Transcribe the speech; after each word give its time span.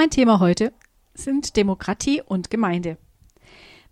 Mein 0.00 0.08
Thema 0.08 0.40
heute 0.40 0.72
sind 1.12 1.58
Demokratie 1.58 2.22
und 2.22 2.48
Gemeinde. 2.48 2.96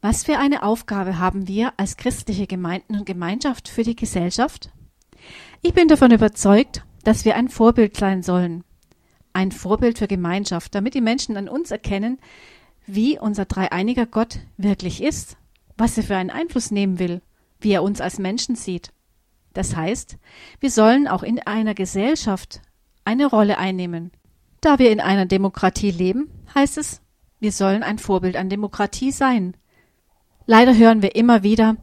Was 0.00 0.24
für 0.24 0.38
eine 0.38 0.62
Aufgabe 0.62 1.18
haben 1.18 1.46
wir 1.48 1.74
als 1.76 1.98
christliche 1.98 2.46
Gemeinden 2.46 2.96
und 2.96 3.04
Gemeinschaft 3.04 3.68
für 3.68 3.82
die 3.82 3.94
Gesellschaft? 3.94 4.70
Ich 5.60 5.74
bin 5.74 5.86
davon 5.86 6.10
überzeugt, 6.10 6.82
dass 7.04 7.26
wir 7.26 7.36
ein 7.36 7.50
Vorbild 7.50 7.98
sein 7.98 8.22
sollen. 8.22 8.64
Ein 9.34 9.52
Vorbild 9.52 9.98
für 9.98 10.08
Gemeinschaft, 10.08 10.74
damit 10.74 10.94
die 10.94 11.02
Menschen 11.02 11.36
an 11.36 11.46
uns 11.46 11.70
erkennen, 11.70 12.18
wie 12.86 13.18
unser 13.18 13.44
dreieiniger 13.44 14.06
Gott 14.06 14.38
wirklich 14.56 15.02
ist, 15.02 15.36
was 15.76 15.98
er 15.98 16.04
für 16.04 16.16
einen 16.16 16.30
Einfluss 16.30 16.70
nehmen 16.70 16.98
will, 16.98 17.20
wie 17.60 17.72
er 17.72 17.82
uns 17.82 18.00
als 18.00 18.18
Menschen 18.18 18.56
sieht. 18.56 18.94
Das 19.52 19.76
heißt, 19.76 20.16
wir 20.58 20.70
sollen 20.70 21.06
auch 21.06 21.22
in 21.22 21.38
einer 21.38 21.74
Gesellschaft 21.74 22.62
eine 23.04 23.26
Rolle 23.26 23.58
einnehmen. 23.58 24.10
Da 24.60 24.78
wir 24.78 24.90
in 24.90 25.00
einer 25.00 25.26
Demokratie 25.26 25.90
leben, 25.90 26.28
heißt 26.54 26.78
es, 26.78 27.00
wir 27.40 27.52
sollen 27.52 27.82
ein 27.82 27.98
Vorbild 27.98 28.36
an 28.36 28.50
Demokratie 28.50 29.12
sein. 29.12 29.56
Leider 30.46 30.76
hören 30.76 31.02
wir 31.02 31.14
immer 31.14 31.42
wieder, 31.42 31.76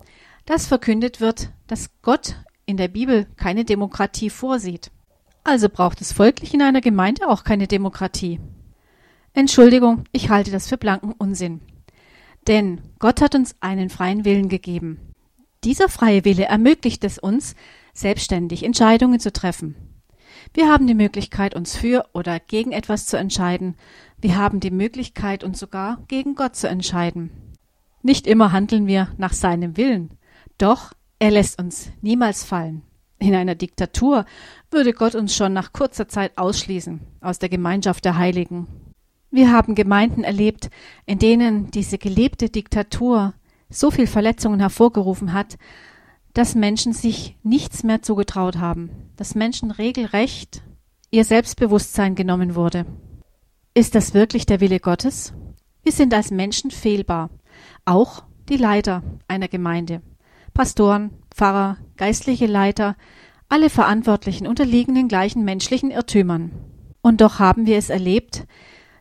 dass 0.46 0.68
verkündet 0.68 1.22
wird, 1.22 1.52
dass 1.68 1.90
Gott 2.02 2.36
in 2.66 2.78
der 2.78 2.88
Bibel 2.88 3.28
keine 3.38 3.64
Demokratie 3.64 4.30
vorsieht. 4.30 4.92
Also 5.44 5.70
braucht 5.70 6.02
es 6.02 6.12
folglich 6.12 6.54
in 6.54 6.62
einer 6.62 6.82
Gemeinde 6.82 7.30
auch 7.30 7.44
keine 7.44 7.68
Demokratie. 7.68 8.40
Entschuldigung, 9.34 10.06
ich 10.12 10.30
halte 10.30 10.52
das 10.52 10.68
für 10.68 10.78
blanken 10.78 11.14
Unsinn. 11.14 11.62
Denn 12.48 12.82
Gott 13.00 13.22
hat 13.22 13.36
uns 13.36 13.56
einen 13.60 13.90
freien 13.90 14.26
Willen 14.26 14.50
gegeben. 14.50 15.14
Dieser 15.64 15.90
freie 15.90 16.26
Wille 16.26 16.46
ermöglicht 16.46 17.04
es 17.04 17.18
uns, 17.18 17.56
selbstständig 17.94 18.64
Entscheidungen 18.64 19.20
zu 19.20 19.32
treffen. 19.32 19.76
Wir 20.54 20.70
haben 20.70 20.88
die 20.88 20.96
Möglichkeit, 20.96 21.56
uns 21.56 21.76
für 21.76 22.06
oder 22.14 22.40
gegen 22.40 22.72
etwas 22.72 23.06
zu 23.06 23.18
entscheiden. 23.18 23.76
Wir 24.20 24.38
haben 24.38 24.60
die 24.60 24.72
Möglichkeit, 24.72 25.44
uns 25.44 25.60
sogar 25.60 26.04
gegen 26.08 26.36
Gott 26.36 26.56
zu 26.56 26.68
entscheiden. 26.68 27.32
Nicht 28.02 28.28
immer 28.28 28.52
handeln 28.52 28.88
wir 28.88 29.10
nach 29.18 29.34
seinem 29.34 29.78
Willen, 29.78 30.12
doch 30.58 30.94
er 31.20 31.32
lässt 31.32 31.60
uns 31.60 31.92
niemals 32.02 32.44
fallen. 32.44 32.84
In 33.18 33.34
einer 33.34 33.56
Diktatur 33.56 34.26
würde 34.70 34.94
Gott 34.94 35.16
uns 35.16 35.36
schon 35.36 35.54
nach 35.54 35.74
kurzer 35.74 36.08
Zeit 36.08 36.38
ausschließen 36.38 37.00
aus 37.22 37.40
der 37.40 37.50
Gemeinschaft 37.50 38.06
der 38.06 38.18
Heiligen. 38.18 38.68
Wir 39.32 39.52
haben 39.52 39.76
Gemeinden 39.76 40.24
erlebt, 40.24 40.70
in 41.06 41.20
denen 41.20 41.72
diese 41.72 41.98
gelebte 41.98 42.50
Diktatur 42.50 43.34
so 43.70 43.92
viel 43.92 44.08
Verletzungen 44.08 44.60
hervorgerufen 44.60 45.34
hat, 45.34 45.58
dass 46.36 46.54
Menschen 46.54 46.92
sich 46.94 47.38
nichts 47.44 47.84
mehr 47.84 48.02
zugetraut 48.02 48.58
haben, 48.58 48.92
dass 49.16 49.36
Menschen 49.36 49.72
regelrecht 49.72 50.62
ihr 51.10 51.24
Selbstbewusstsein 51.24 52.14
genommen 52.14 52.56
wurde. 52.56 52.86
Ist 53.74 53.96
das 53.96 54.14
wirklich 54.14 54.46
der 54.46 54.60
Wille 54.60 54.82
Gottes? 54.82 55.34
Wir 55.82 55.94
sind 55.94 56.14
als 56.14 56.32
Menschen 56.32 56.72
fehlbar 56.72 57.30
auch 57.86 58.24
die 58.50 58.58
Leiter 58.58 59.02
einer 59.30 59.48
Gemeinde. 59.48 60.02
Pastoren, 60.54 61.12
Pfarrer, 61.34 61.78
geistliche 61.96 62.48
Leiter, 62.48 62.98
alle 63.48 63.70
Verantwortlichen 63.70 64.46
unterliegen 64.46 64.94
den 64.94 65.08
gleichen 65.08 65.46
menschlichen 65.46 65.90
Irrtümern. 65.90 66.52
Und 67.02 67.22
doch 67.22 67.40
haben 67.40 67.66
wir 67.66 67.78
es 67.78 67.90
erlebt, 67.90 68.46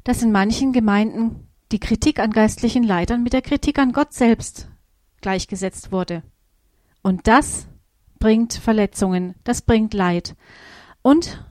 dass 0.04 0.22
in 0.22 0.30
manchen 0.30 0.72
Gemeinden 0.72 1.48
die 1.72 1.80
Kritik 1.80 2.20
an 2.20 2.30
geistlichen 2.30 2.84
Leitern 2.84 3.24
mit 3.24 3.32
der 3.32 3.42
Kritik 3.42 3.80
an 3.80 3.92
Gott 3.92 4.12
selbst 4.12 4.68
gleichgesetzt 5.20 5.90
wurde. 5.90 6.22
Und 7.04 7.28
das 7.28 7.68
bringt 8.18 8.54
Verletzungen, 8.54 9.34
das 9.44 9.60
bringt 9.60 9.92
Leid. 9.92 10.36
Und 11.02 11.44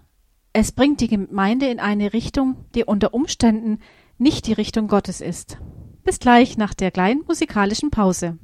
es 0.52 0.72
bringt 0.72 1.00
die 1.00 1.08
Gemeinde 1.08 1.68
in 1.68 1.80
eine 1.80 2.12
Richtung, 2.12 2.66
die 2.74 2.84
unter 2.84 3.14
Umständen 3.14 3.78
nicht 4.18 4.48
die 4.48 4.54
Richtung 4.54 4.88
Gottes 4.88 5.22
ist. 5.22 5.60
Bis 6.04 6.18
gleich 6.18 6.58
nach 6.58 6.74
der 6.74 6.90
kleinen 6.90 7.24
musikalischen 7.28 7.92
Pause. 7.92 8.40